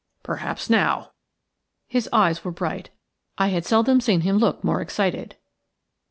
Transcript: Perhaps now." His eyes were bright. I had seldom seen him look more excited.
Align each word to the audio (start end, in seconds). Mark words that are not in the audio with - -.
Perhaps 0.23 0.67
now." 0.67 1.11
His 1.87 2.09
eyes 2.11 2.43
were 2.43 2.49
bright. 2.49 2.89
I 3.37 3.49
had 3.49 3.65
seldom 3.67 4.01
seen 4.01 4.21
him 4.21 4.39
look 4.39 4.63
more 4.63 4.81
excited. 4.81 5.35